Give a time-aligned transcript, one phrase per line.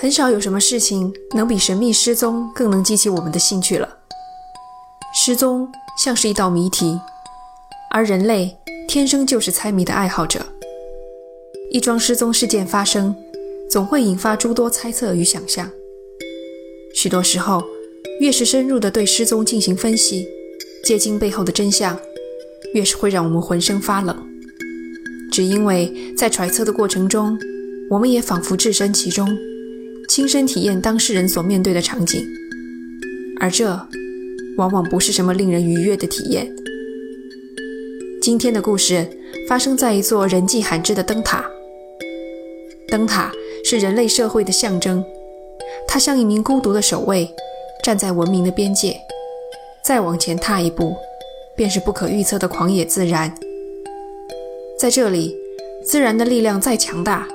[0.00, 3.98] 很少有什么事情能比神秘失踪更能激起我们的兴趣了。
[5.12, 7.00] 失踪像是一道谜题，
[7.90, 8.56] 而人类
[8.86, 10.46] 天生就是猜谜的爱好者。
[11.72, 13.12] 一桩失踪事件发生，
[13.68, 15.68] 总会引发诸多猜测与想象。
[16.94, 17.64] 许多时候，
[18.20, 20.28] 越是深入地对失踪进行分析，
[20.84, 21.98] 接近背后的真相，
[22.72, 24.16] 越是会让我们浑身发冷。
[25.32, 27.36] 只因为在揣测的过程中，
[27.90, 29.28] 我们也仿佛置身其中，
[30.08, 32.26] 亲身体验当事人所面对的场景，
[33.38, 33.78] 而这
[34.56, 36.50] 往往不是什么令人愉悦的体验。
[38.22, 39.06] 今天的故事
[39.46, 41.44] 发生在一座人迹罕至的灯塔。
[42.88, 43.30] 灯塔
[43.62, 45.04] 是人类社会的象征，
[45.86, 47.28] 它像一名孤独的守卫，
[47.84, 48.96] 站在文明的边界。
[49.84, 50.96] 再往前踏一步，
[51.54, 53.32] 便是不可预测的狂野自然。
[54.78, 55.36] 在这里，
[55.84, 57.28] 自然的力量再强大，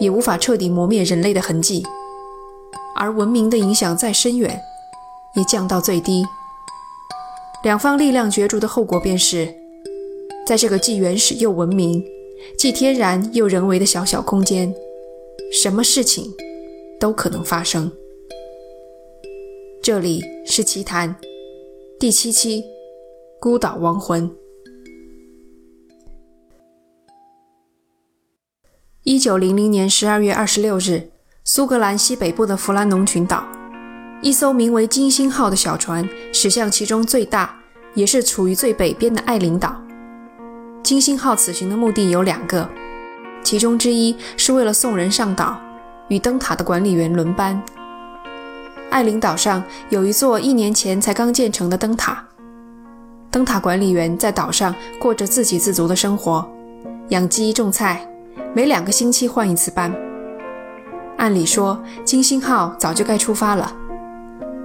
[0.00, 1.82] 也无法彻底磨灭人类的痕迹；
[3.00, 4.60] 而文明的影响再深远，
[5.34, 6.22] 也降到最低。
[7.64, 9.54] 两方力量角逐的后果，便是
[10.46, 12.04] 在这个既原始又文明、
[12.58, 14.74] 既天然又人为的小小空间。
[15.50, 16.30] 什么事情
[17.00, 17.90] 都可能发生。
[19.82, 21.16] 这里是奇谈
[21.98, 22.62] 第七期
[23.40, 24.30] 《孤岛亡魂》。
[29.04, 31.10] 一九零零年十二月二十六日，
[31.42, 33.42] 苏格兰西北部的弗兰农群岛，
[34.20, 37.54] 一艘名为“金星号”的小船驶向其中最大，
[37.94, 39.74] 也是处于最北边的爱琳岛。
[40.82, 42.68] 金星号此行的目的有两个。
[43.42, 45.58] 其中之一是为了送人上岛，
[46.08, 47.60] 与灯塔的管理员轮班。
[48.90, 52.22] 艾琳岛上有一座一年前才刚建成的灯塔，
[53.30, 56.46] 灯塔管理员在岛上过着自给自足的生活，
[57.08, 58.06] 养鸡种菜，
[58.54, 59.90] 每两个星期换一次班。
[61.20, 63.70] 按理说，金星号早就该出发了，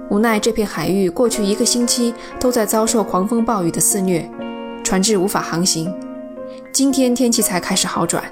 [0.08, 4.26] 无奈这片海域过去一个星期都在遭受狂风暴雨的肆虐，
[4.82, 5.94] 船只无法航行。
[6.72, 8.24] 今天天气才开始好转。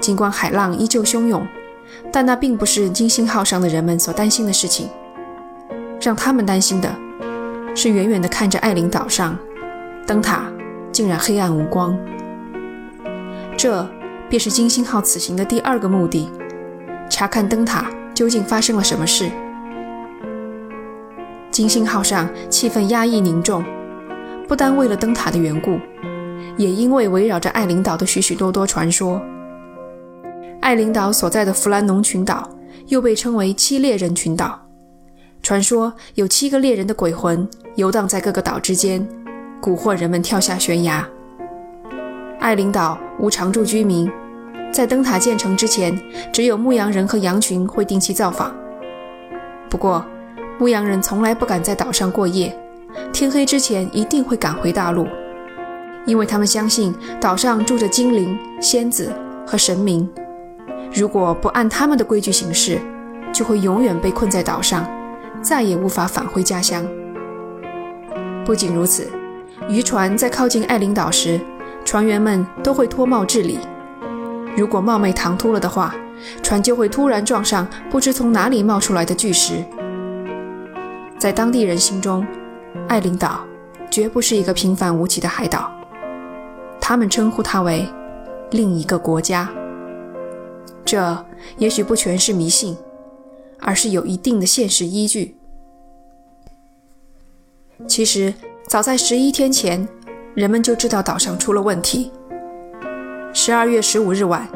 [0.00, 1.46] 尽管海浪依旧汹涌，
[2.12, 4.88] 但那并不是金星号上的人们所担心的事情。
[6.00, 6.92] 让他们担心的
[7.72, 9.38] 是，远远地看着艾琳岛上，
[10.08, 10.42] 灯塔
[10.90, 11.96] 竟然黑暗无光。
[13.56, 13.88] 这
[14.28, 16.28] 便是金星号此行的第二个目的：
[17.08, 19.30] 查看灯塔究竟发生了什么事。
[21.50, 23.64] 金星号上气氛压抑凝重，
[24.46, 25.78] 不单为了灯塔的缘故，
[26.56, 29.20] 也因为围绕着艾琳岛的许许多多传说。
[30.60, 32.50] 艾琳岛所在的弗兰农群岛
[32.88, 34.60] 又被称为七猎人群岛，
[35.42, 39.06] 传说有七个猎人的鬼魂游荡在各个岛之间，
[39.62, 41.06] 蛊惑人们跳下悬崖。
[42.40, 44.10] 艾琳岛无常住居民，
[44.76, 45.98] 在灯塔建成之前，
[46.30, 48.54] 只有牧羊人和羊群会定期造访。
[49.70, 50.04] 不过，
[50.58, 52.54] 牧羊人从来不敢在岛上过夜，
[53.10, 55.06] 天黑之前一定会赶回大陆，
[56.04, 59.10] 因为他们相信岛上住着精灵、仙子
[59.46, 60.06] 和神明。
[60.92, 62.78] 如果不按他们的规矩行事，
[63.32, 64.86] 就会永远被困在岛上，
[65.40, 66.86] 再也无法返回家乡。
[68.44, 69.10] 不仅如此，
[69.70, 71.40] 渔船在靠近艾琳岛时，
[71.82, 73.58] 船员们都会脱帽致礼。
[74.56, 75.94] 如果冒昧唐突了的话，
[76.42, 79.62] 船就会突然撞上不知从哪里冒出来的巨石。
[81.18, 82.26] 在当地人心中，
[82.88, 83.44] 艾琳岛
[83.90, 85.70] 绝不是一个平凡无奇的海岛，
[86.80, 87.86] 他们称呼它为
[88.50, 89.48] 另一个国家。
[90.86, 91.24] 这
[91.58, 92.74] 也许不全是迷信，
[93.60, 95.36] 而是有一定的现实依据。
[97.86, 98.32] 其实，
[98.68, 99.86] 早在十一天前，
[100.34, 102.10] 人们就知道岛上出了问题。
[103.38, 104.48] 十二月十五日晚，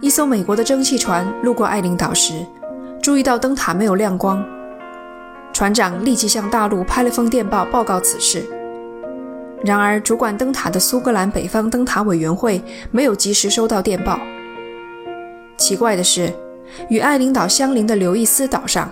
[0.00, 2.46] 一艘美国的蒸汽船路过艾琳岛时，
[3.02, 4.40] 注意到灯塔没有亮光。
[5.52, 8.48] 船长立即向大陆拍了封电报报告此事。
[9.64, 12.62] 然而，主管灯塔的苏格兰北方灯塔委员会
[12.92, 14.20] 没有及时收到电报。
[15.56, 16.32] 奇怪的是，
[16.88, 18.88] 与爱琳岛相邻的刘易斯岛上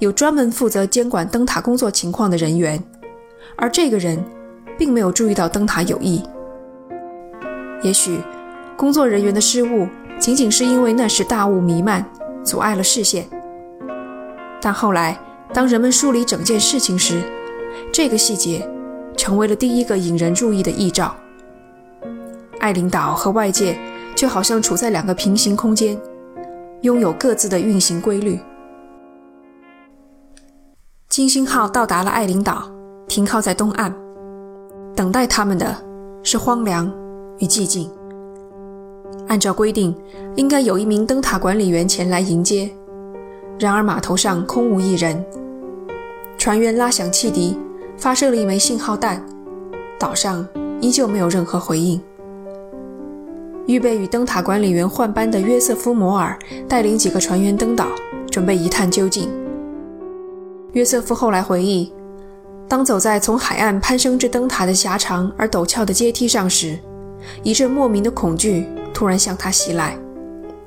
[0.00, 2.82] 有专门负责监管灯塔工作情况的人员，
[3.54, 4.20] 而这个人
[4.76, 6.20] 并没有注意到灯塔有异。
[7.80, 8.18] 也许
[8.78, 9.86] 工作人员的失误
[10.18, 12.02] 仅仅是因为那时大雾弥漫，
[12.42, 13.28] 阻碍了视线。
[14.62, 15.18] 但后来，
[15.52, 17.20] 当人们梳理整件事情时，
[17.92, 18.66] 这个细节
[19.16, 21.14] 成为了第一个引人注意的异兆。
[22.60, 23.78] 爱琳岛和外界。
[24.16, 25.96] 就好像处在两个平行空间，
[26.80, 28.36] 拥有各自的运行规律。
[31.08, 32.68] 金星号到达了爱琳岛，
[33.06, 33.94] 停靠在东岸，
[34.96, 35.72] 等待他们的
[36.24, 36.92] 是荒凉
[37.38, 37.88] 与寂静。
[39.28, 39.94] 按照规定，
[40.36, 42.70] 应该有一名灯塔管理员前来迎接，
[43.58, 45.24] 然而码头上空无一人。
[46.38, 47.56] 船员拉响汽笛，
[47.96, 49.24] 发射了一枚信号弹，
[49.98, 50.46] 岛上
[50.80, 52.00] 依旧没有任何回应。
[53.66, 57.86] 预备与灯塔管理员换班的约瑟夫·摩尔带领几个船员登岛，
[58.30, 59.28] 准备一探究竟。
[60.72, 61.92] 约瑟夫后来回忆，
[62.66, 66.78] 当走在从海岸攀升至灯塔的狭长而陡峭的阶梯上时，
[67.42, 69.96] 一阵莫名的恐惧突然向他袭来，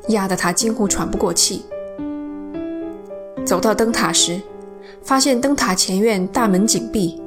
[0.07, 1.63] 压得他几乎喘不过气。
[3.45, 4.39] 走到灯塔时，
[5.01, 7.21] 发现灯塔前院大门紧闭，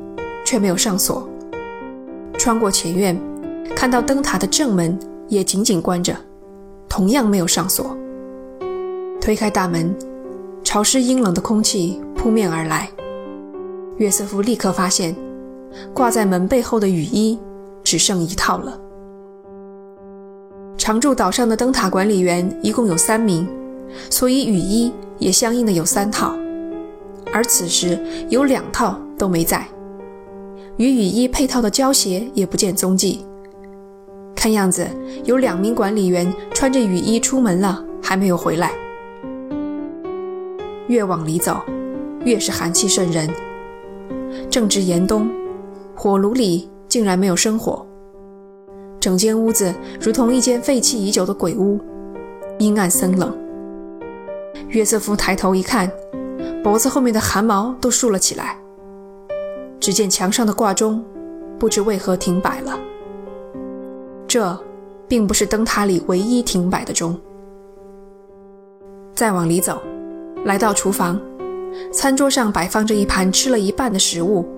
[0.44, 1.29] 却没有上锁。
[2.38, 3.20] 穿过前院，
[3.76, 4.99] 看到灯塔的正门
[5.29, 6.17] 也紧紧关着，
[6.88, 7.97] 同样没有上锁。
[9.20, 9.94] 推开大门，
[10.62, 12.88] 潮湿阴冷的空气扑面而来。
[13.99, 15.14] 约瑟夫立刻发现，
[15.93, 17.38] 挂在门背后的雨衣
[17.82, 18.79] 只剩一套了。
[20.85, 23.49] 常驻岛上的灯塔管理员一共有三名，
[24.11, 26.37] 所以雨衣也相应的有三套。
[27.33, 27.99] 而此时
[28.29, 29.67] 有两套都没在，
[30.77, 33.25] 与雨衣配套的胶鞋也不见踪迹。
[34.37, 34.87] 看样子
[35.25, 38.71] 有两名管理员穿着雨衣出门了，还没有回来。
[40.89, 41.63] 越往里走，
[42.27, 43.27] 越是寒气渗人。
[44.51, 45.31] 正值严冬，
[45.95, 47.87] 火炉里竟然没有生火，
[49.05, 51.79] 整间屋子如同一间废弃已久的鬼屋，
[52.59, 53.37] 阴暗森冷。
[54.69, 55.93] 约瑟夫抬头一看。
[56.62, 58.56] 脖子后面的汗毛都竖了起来。
[59.79, 61.05] 只见墙上的挂钟，
[61.59, 62.81] 不知为何停摆了。
[64.27, 64.59] 这，
[65.07, 67.15] 并不是灯塔里唯一停摆的钟。
[69.15, 69.83] 再往里走，
[70.47, 71.21] 来到厨房，
[71.93, 74.49] 餐桌上摆放着一盘吃了一半的食物，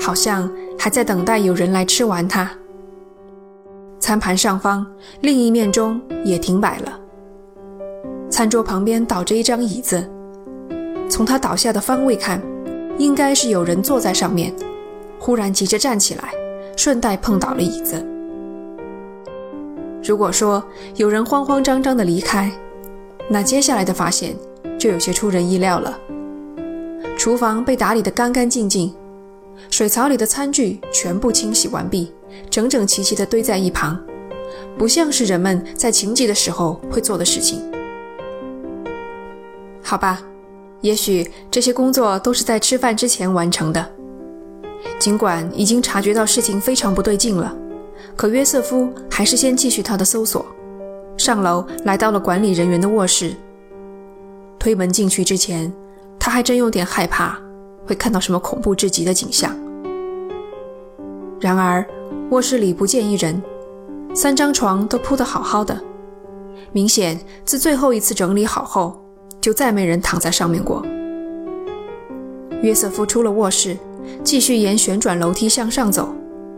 [0.00, 2.50] 好像还在等待有人来吃完它。
[4.06, 4.86] 餐盘上方
[5.22, 6.96] 另一面钟也停摆了。
[8.30, 10.08] 餐桌旁边倒着一张椅子。
[11.10, 12.40] 从他倒下的方位看，
[12.98, 14.54] 应该是有人坐在上面，
[15.18, 16.30] 忽然急着站起来，
[16.76, 18.00] 顺带碰倒了椅子。
[20.04, 20.62] 如果说
[20.94, 22.48] 有人慌慌张张地离开，
[23.28, 24.36] 那接下来的发现
[24.78, 25.98] 就有些出人意料了。
[27.18, 28.94] 厨房被打理得干干净净，
[29.70, 32.12] 水槽里的餐具全部清洗完毕，
[32.50, 33.98] 整整齐齐地堆在一旁，
[34.78, 37.60] 不像是人们在情急的时候会做的事情。
[39.82, 40.22] 好吧。
[40.82, 43.84] 也许这些工作都是在吃饭之前完成的。
[45.00, 47.56] 尽管已经察觉到事情非常不对劲了，
[48.14, 50.46] 可约瑟夫还是先继续他的搜索。
[51.16, 53.34] 上楼来到了管理人员的卧室，
[54.58, 55.72] 推门进去之前，
[56.20, 57.36] 他还真有点害怕
[57.86, 59.56] 会看到什么恐怖至极的景象。
[61.40, 61.86] 然而
[62.30, 63.42] 卧室里不见一人，
[64.14, 65.80] 三张床都铺得好好的，
[66.72, 69.02] 明显自最后一次整理好后。
[69.38, 70.84] 就再没人躺在上面过。
[72.62, 73.76] 约瑟夫出了卧室，
[74.24, 76.08] 继续沿旋转楼梯向上走，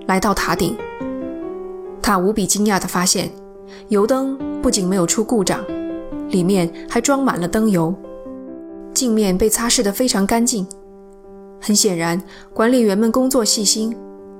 [0.06, 0.74] 来到塔顶。
[2.00, 3.30] 他无比惊讶地发现，
[3.88, 5.62] 油灯不仅没有出故障，
[6.30, 7.94] 里面还装满了灯油，
[8.94, 10.66] 镜面被擦拭得非常干净。
[11.60, 12.20] 很显然，
[12.52, 13.94] 管理员们工作细心，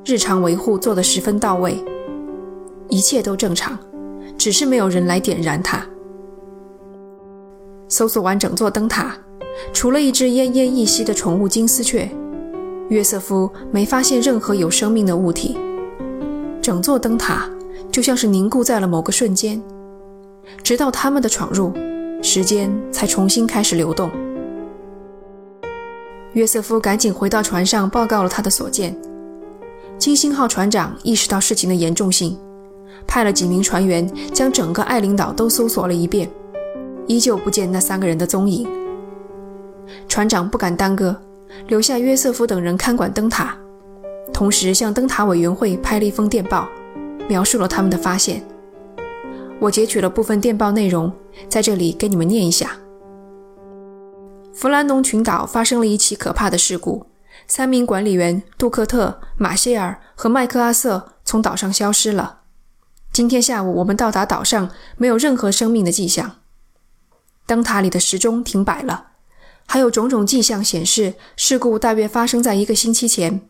[0.05, 1.83] 日常维护做得十分到位，
[2.89, 3.79] 一切都正常，
[4.37, 5.85] 只是没有人来点燃它。
[7.89, 9.17] 搜索完整座灯塔，
[9.73, 12.09] 除了一只奄奄一息的宠物金丝雀，
[12.89, 15.59] 约瑟夫没发现任何有生命的物体。
[16.63, 17.49] 整座灯塔
[17.91, 19.61] 就像是凝固在了某个瞬间，
[20.63, 21.73] 直到他们的闯入，
[22.23, 24.11] 时间才重新开始流动。
[26.35, 28.97] 约瑟夫赶紧回到船上报告了他的所见。
[29.99, 32.39] 金星号船长意识到事情的严重性，
[33.07, 36.31] 派了几名船员将整个爱琳岛都搜索了一遍。
[37.07, 38.69] 依旧不见那三个人的踪影。
[40.07, 41.17] 船长不敢耽搁，
[41.67, 43.57] 留下约瑟夫等人看管灯塔，
[44.33, 46.69] 同时向灯塔委员会拍了一封电报，
[47.27, 48.45] 描述了他们的发现。
[49.59, 51.11] 我截取了部分电报内容，
[51.49, 52.77] 在这里给你们念一下：
[54.59, 57.07] 弗兰农群岛发生了一起可怕的事故，
[57.47, 62.41] 三名管理员杜克特、马歇尔和麦克阿瑟从岛上消失了。
[63.13, 66.41] 今天下午我们到达岛上，没有任何生命的迹象。
[67.47, 69.11] 灯塔里的时钟停摆了，
[69.65, 73.49] 还有种种迹象显示事故大约发生在一个星期前。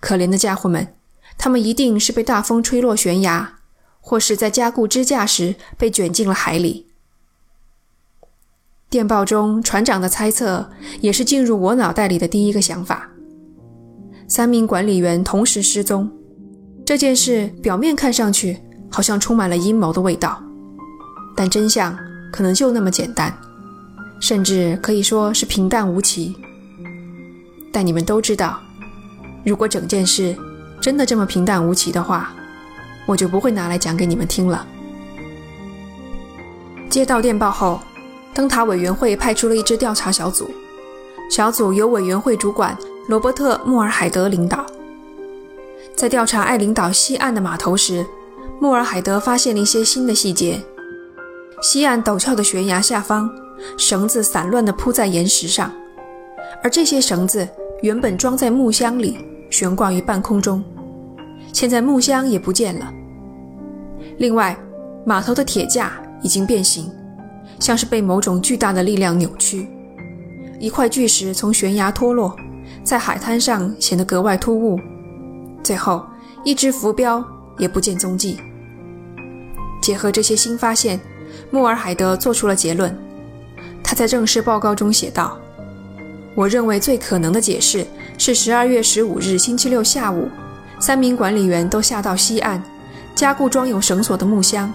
[0.00, 0.94] 可怜的家伙们，
[1.36, 3.58] 他们一定是被大风吹落悬崖，
[4.00, 6.87] 或是在加固支架时被卷进了海里。
[8.90, 10.66] 电报中船长的猜测
[11.02, 13.06] 也是进入我脑袋里的第一个想法：
[14.26, 16.10] 三名管理员同时失踪，
[16.86, 18.58] 这件事表面看上去
[18.90, 20.42] 好像充满了阴谋的味道，
[21.36, 21.96] 但真相。
[22.30, 23.34] 可能就那么简单，
[24.20, 26.36] 甚至可以说是平淡无奇。
[27.72, 28.60] 但你们都知道，
[29.46, 30.36] 如果整件事
[30.78, 32.34] 真的这么平淡无奇的话，
[33.06, 34.66] 我就不会拿来讲给你们听了。
[36.90, 37.80] 接到电报后，
[38.34, 40.50] 灯塔委员会派出了一支调查小组，
[41.30, 42.76] 小组由委员会主管
[43.08, 44.64] 罗伯特·穆尔海德领导。
[45.96, 48.06] 在调查爱琳岛西岸的码头时，
[48.60, 50.60] 穆尔海德发现了一些新的细节：
[51.60, 53.28] 西岸陡峭的悬崖下方，
[53.76, 55.72] 绳子散乱地铺在岩石上，
[56.62, 57.48] 而这些绳子
[57.82, 59.18] 原本装在木箱里，
[59.50, 60.62] 悬挂于半空中，
[61.52, 62.92] 现在木箱也不见了。
[64.18, 64.56] 另外，
[65.04, 65.92] 码头的铁架
[66.22, 66.88] 已经变形，
[67.58, 69.68] 像是被某种巨大的力量扭曲。
[70.60, 72.34] 一块巨石从悬崖脱落，
[72.82, 74.78] 在海滩上显得格外突兀。
[75.62, 76.04] 最后，
[76.44, 77.24] 一只浮标
[77.58, 78.38] 也不见踪迹。
[79.80, 81.00] 结合这些新发现，
[81.50, 82.96] 穆尔海德做出了结论。
[83.82, 85.38] 他在正式报告中写道
[86.34, 87.86] ：“我认为最可能的解释
[88.18, 90.28] 是，十二月十五日星期六下午，
[90.78, 92.62] 三名管理员都下到西岸，
[93.14, 94.72] 加固装有绳索的木箱。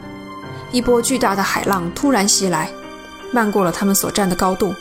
[0.74, 2.70] 一波巨大的海浪突然袭来，
[3.32, 4.74] 漫过了他们所站的高度，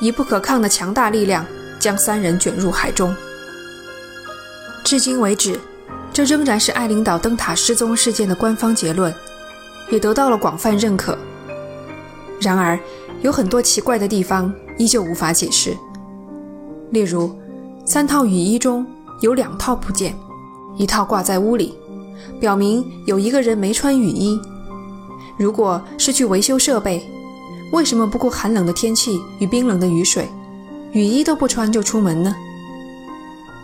[0.00, 1.46] 以不可抗的强大力量
[1.78, 3.14] 将三人卷入海中。”
[4.84, 5.58] 至今为止，
[6.12, 9.14] 这仍然是爱琳岛灯塔失踪事件的官方结论，
[9.90, 11.16] 也得到了广泛认可。
[12.40, 12.76] 然而，
[13.22, 15.76] 有很多奇怪的地方依旧无法解释。
[16.90, 17.38] 例如，
[17.84, 18.84] 三套雨衣中
[19.20, 20.16] 有两套不见，
[20.76, 21.78] 一套挂在屋里，
[22.40, 24.40] 表明有一个人没穿雨衣。
[25.38, 27.08] 如果是去维修设备，
[27.70, 30.28] 为什么不顾寒冷的天气与冰冷的雨水，
[30.92, 32.34] 雨衣都不穿就出门呢？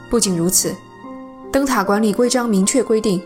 [0.09, 0.73] 不仅如此。
[1.51, 3.21] 灯塔管理规章明确规定，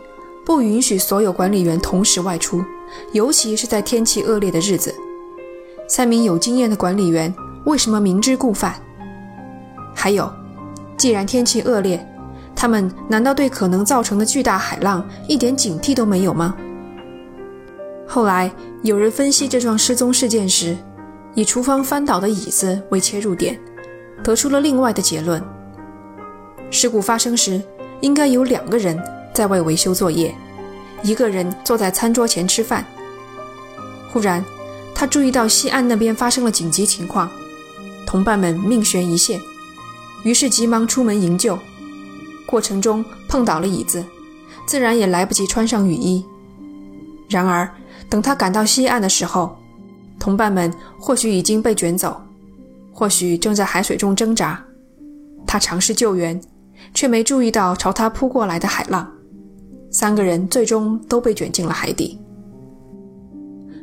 [0.45, 2.65] 不允许所有管理员同时外出，
[3.13, 4.95] 尤其是在天气恶劣的日子。
[5.87, 8.75] 三名有经验的管理员为什么明知故犯？
[9.95, 10.31] 还有，
[10.97, 12.07] 既然天气恶劣，
[12.55, 16.55] 他们难道对可能造成的巨大海浪一点警惕都没有吗？
[18.09, 18.51] 后来
[18.83, 20.77] 有人分析这桩失踪事件时，
[21.35, 23.61] 以厨房翻倒的椅子为切入点，
[24.25, 25.41] 得出了另外的结论：
[26.71, 27.63] 事故发生时。
[28.01, 28.97] 应该有两个人
[29.35, 30.33] 在为维修作业，
[31.03, 32.87] 一个人坐在餐桌前吃饭。
[34.13, 34.45] 忽然，
[34.95, 37.29] 他注意到西岸那边发生了紧急情况，
[38.07, 39.41] 同伴们命悬一线，
[40.23, 41.59] 于是急忙出门营救。
[42.47, 44.05] 过程中碰倒了椅子，
[44.65, 46.25] 自然也来不及穿上雨衣。
[47.29, 47.69] 然而，
[48.09, 49.57] 等他赶到西岸的时候，
[50.19, 52.21] 同伴们或许已经被卷走，
[52.93, 54.63] 或许正在海水中挣扎。
[55.47, 56.41] 他尝试救援。
[56.95, 59.07] 却没注意到朝他扑过来的海浪，
[59.91, 62.19] 三个人最终都被卷进了海底。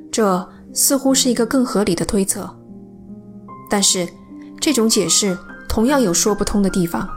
[0.09, 2.49] 这似乎是一个更合理的推测，
[3.69, 4.07] 但是
[4.61, 7.07] 这种解释同样有说不通的地方。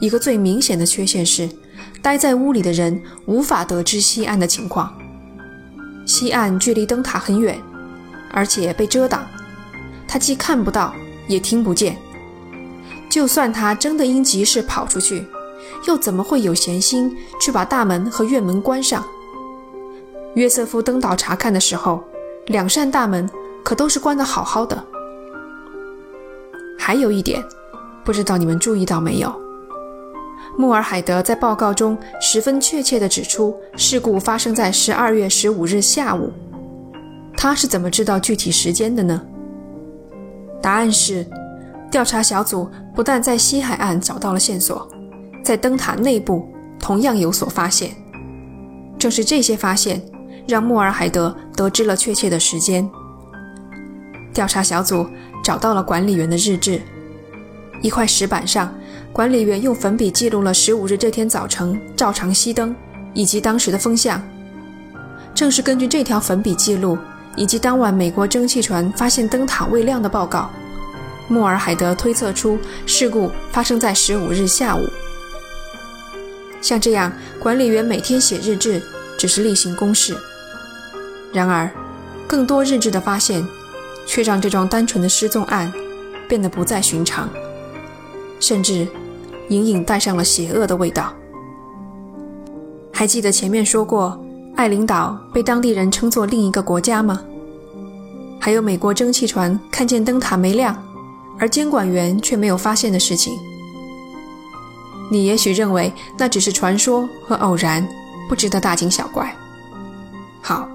[0.00, 1.48] 一个最明显的缺陷是，
[2.00, 4.92] 待在屋里的人无法得知西岸的情况。
[6.06, 7.60] 西岸距离灯塔很远，
[8.32, 9.24] 而且被遮挡，
[10.08, 10.94] 他既看不到，
[11.28, 11.96] 也听不见。
[13.08, 15.26] 就算他真的因急事跑出去，
[15.86, 19.04] 又怎么会有闲心去把大门和院门关上？
[20.34, 22.02] 约瑟夫登岛查看的时候，
[22.46, 23.28] 两扇大门
[23.64, 24.84] 可都是关得好好的。
[26.78, 27.44] 还有一点，
[28.04, 29.49] 不知道你们注意到没有？
[30.60, 36.30] 穆尔海德在报告中十分确切地指出，事故发生在十二月十五日下午。
[37.34, 39.22] 他是怎么知道具体时间的呢？
[40.60, 41.26] 答案是。
[41.90, 44.86] 调查小组不但在西海岸找到了线索，
[45.42, 46.46] 在灯塔内部
[46.78, 47.90] 同样有所发现。
[48.98, 50.00] 正是这些发现，
[50.46, 52.88] 让穆尔海德得知了确切的时间。
[54.34, 55.06] 调查小组
[55.42, 56.80] 找到了管理员的日志，
[57.80, 58.72] 一块石板上，
[59.12, 62.74] 管理员用粉笔记录了十五日这天早晨照常熄灯
[63.12, 64.22] 以及当时的风向。
[65.34, 66.96] 正是根据这条粉笔记录，
[67.34, 70.50] 以及当晚美国蒸汽船发现灯塔未亮的报告。
[71.28, 74.88] 穆尔海德推测出事故发生在十五日下午。
[76.60, 78.80] 像这样，管理员每天写日志
[79.18, 80.16] 只是例行公事。
[81.32, 81.70] 然而，
[82.26, 83.44] 更多日志的发现，
[84.06, 85.72] 却让这桩单纯的失踪案
[86.28, 87.28] 变得不再寻常，
[88.40, 88.88] 甚至
[89.50, 91.14] 隐隐带上了邪恶的味道。
[92.92, 94.20] 还记得前面说过，
[94.56, 97.22] 爱琳岛被当地人称作另一个国家吗？
[98.40, 100.76] 还有美国蒸汽船看见灯塔没亮。
[101.38, 103.32] 而监管员却没有发现的事情，
[105.10, 107.88] 你也许认为那只是传说和偶然，
[108.28, 109.34] 不值得大惊小怪。
[110.42, 110.68] 好，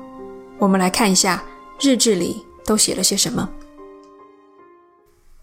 [0.57, 1.43] 我们来看一下
[1.79, 3.47] 日志里都写了些什么。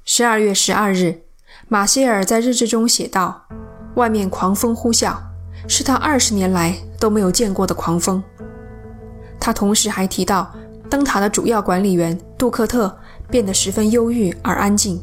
[0.04, 1.22] 十二月十二日，
[1.72, 3.46] 马歇尔在日志中写道
[3.96, 5.16] ：“外面狂风呼啸，
[5.66, 8.22] 是他二十年来都没有见过的狂风。”
[9.40, 10.52] 他同时还提到，
[10.90, 12.94] 灯塔的主要管理员杜克特
[13.30, 15.00] 变得十分忧郁而安静，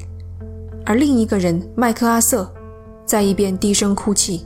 [0.85, 2.53] 而另一个人麦克阿瑟
[3.03, 4.45] 在一边低声哭泣。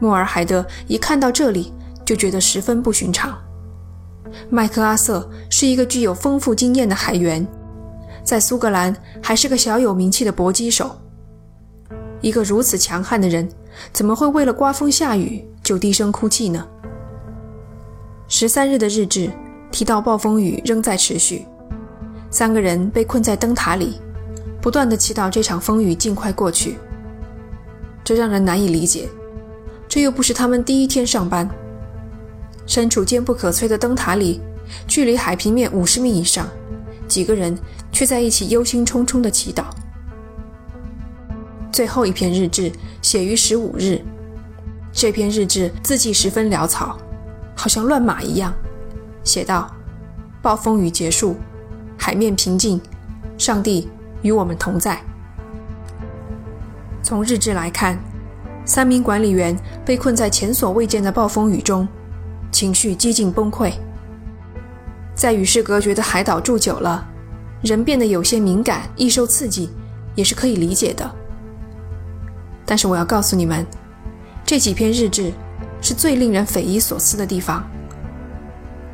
[0.00, 1.72] 莫尔海德一看到这里，
[2.04, 3.38] 就觉得十分不寻常。
[4.50, 7.46] 麦克阿瑟是一个具有丰富经验的海员，
[8.24, 10.96] 在苏格兰还是个小有名气的搏击手。
[12.20, 13.46] 一个如此强悍的人，
[13.92, 16.66] 怎么会为了刮风下雨就低声哭泣呢？
[18.26, 19.30] 十三日的日志
[19.70, 21.46] 提到，暴风雨仍在持续，
[22.30, 24.00] 三个人被困在灯塔里，
[24.62, 26.78] 不断的祈祷这场风雨尽快过去。
[28.02, 29.06] 这让人难以理解，
[29.86, 31.48] 这又不是他们第一天上班。
[32.66, 34.40] 身处坚不可摧的灯塔里，
[34.88, 36.48] 距离海平面五十米以上，
[37.06, 37.56] 几个人
[37.94, 39.64] 却在一起忧心忡忡地祈祷。
[41.72, 42.70] 最后一篇日志
[43.00, 43.98] 写于十五日，
[44.92, 46.98] 这篇日志字迹十分潦草。
[47.56, 48.52] 好像乱码一样，
[49.22, 49.72] 写道
[50.42, 51.36] ：“暴风雨结束，
[51.96, 52.80] 海面平静，
[53.38, 53.88] 上帝
[54.22, 55.00] 与我们同在。”
[57.00, 57.96] 从日志来看，
[58.64, 61.86] 三名管理员被困在前所未见的暴风雨中，
[62.50, 63.72] 情绪几近崩溃。
[65.14, 67.06] 在与世隔绝的海岛住久了，
[67.64, 69.70] 人变得有些敏感，易受刺激，
[70.14, 71.10] 也是可以理解的。
[72.64, 73.66] 但是我要告诉你们，
[74.44, 75.32] 这几篇日志。
[75.86, 77.62] 是最令人匪夷所思的地方，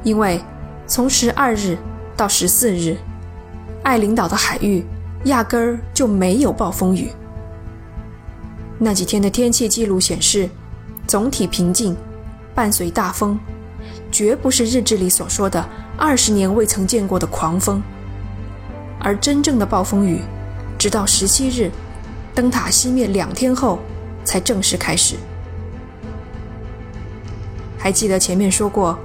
[0.03, 0.43] 因为
[0.89, 1.79] 从十二日
[2.17, 2.97] 到十四日，
[3.85, 4.85] 爱琳岛的海域
[5.27, 7.13] 压根儿就没有暴风雨。
[8.77, 10.51] 那几天的天气记录显示，
[11.07, 11.97] 总体平静，
[12.57, 13.39] 伴随大风，
[14.11, 15.65] 绝不是日志里所说的
[15.97, 17.81] 二十年未曾见过的狂风。
[19.01, 20.21] 而真正的暴风雨，
[20.79, 21.71] 直到十七日，
[22.35, 23.79] 灯塔熄灭两天后，
[24.25, 25.17] 才正式开始。
[27.79, 28.99] 还记得前面说过，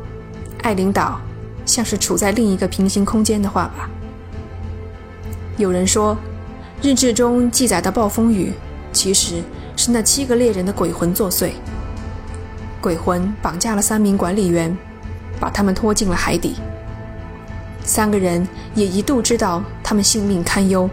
[0.64, 1.20] 爱琳岛
[1.66, 3.90] 像是处在另一个平行空间的话吧？
[5.56, 6.18] 有人说，
[6.82, 8.52] 日志中记载的暴风雨
[8.92, 9.42] 其实
[9.78, 11.52] 是那七个猎人的鬼魂作祟，
[12.82, 14.78] 鬼魂绑架了三名管理员，
[15.40, 16.56] 把他们拖进了海底。
[17.86, 20.90] 三个人也一度知道他们性命堪忧，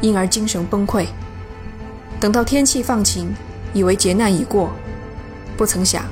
[0.00, 1.06] 因而精神崩溃。
[2.20, 3.34] 等到天气放晴，
[3.72, 4.70] 以为劫难已过，
[5.56, 6.04] 不曾想。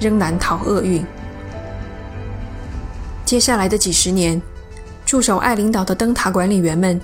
[0.00, 1.04] 仍难逃厄运。
[3.26, 4.40] 接下来的几十年，
[5.04, 6.98] 驻守爱琳岛的灯塔管理员们，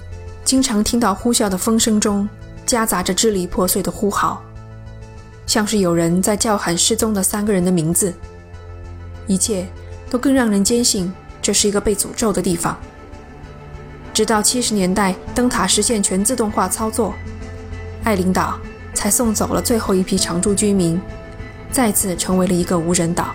[0.46, 2.26] 经常听到呼啸的风声中
[2.64, 4.42] 夹杂着支离破碎的呼号，
[5.46, 8.14] 像是有人在叫喊失踪的三个人的名字。
[9.26, 9.66] 一切
[10.08, 11.12] 都更让人坚信
[11.46, 12.76] 这是一个被诅咒的地方。
[14.12, 17.14] 直到七十年代，灯塔实现全自动化操作，
[18.02, 18.58] 爱琳岛
[18.94, 21.00] 才送走了最后一批常住居民。
[21.70, 23.32] 再次成为了一个无人岛。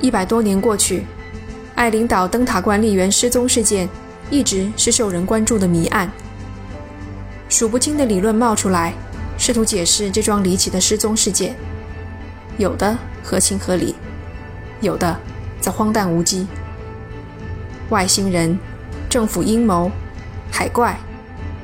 [0.00, 1.06] 一百多年过去，
[1.74, 3.88] 爱琳岛灯塔管理员失踪事件
[4.30, 6.08] 一直是受人关注的谜案。
[7.48, 8.94] 数不清的理论冒出来，
[9.36, 11.56] 试图解释这桩离奇的失踪事件，
[12.58, 13.96] 有的合情合理，
[14.80, 15.18] 有的
[15.64, 16.46] 则荒诞无稽。
[17.88, 18.58] 外星人、
[19.08, 19.90] 政府阴谋、
[20.52, 20.94] 海怪、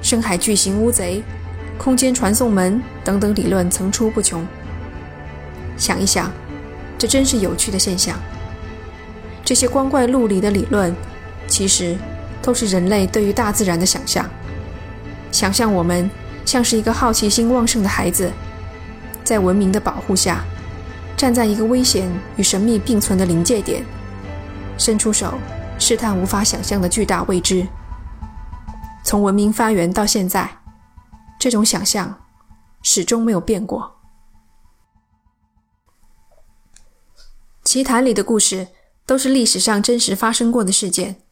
[0.00, 1.22] 深海巨型乌贼。
[1.76, 4.46] 空间传送门等等理论层出不穷。
[5.78, 6.30] 想一想，
[6.98, 8.18] 这真是有趣的现象。
[9.44, 10.94] 这些光怪陆离的理论，
[11.46, 11.96] 其实
[12.42, 14.28] 都是人类对于大自然的想象。
[15.32, 16.10] 想象我们
[16.44, 18.30] 像是一个好奇心旺盛的孩子，
[19.24, 20.44] 在文明的保护下，
[21.20, 23.85] 站在一个危险与神秘并存的临界点，
[24.78, 25.35] 伸出手
[25.78, 27.68] 试探无法想象的巨大未知。
[29.04, 30.50] 从文明发源到现在。
[31.38, 32.22] 这种想象
[32.83, 34.00] 始终没有变过。
[37.64, 38.68] 奇谈里的故事
[39.04, 41.22] 都是历史上真实发生过的事件。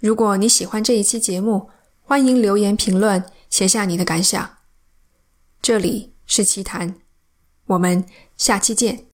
[0.00, 1.70] 如果你喜欢这一期节目，
[2.02, 4.56] 欢迎留言评论，写下你的感想。
[5.62, 6.96] 这里是奇谈，
[7.66, 8.04] 我们
[8.36, 9.04] 下期见。